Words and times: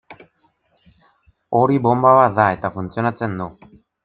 Hori 1.59 1.77
bonba 1.89 2.15
bat 2.21 2.35
da, 2.41 2.49
eta 2.59 2.73
funtzionatzen 2.79 3.39
du. 3.45 3.49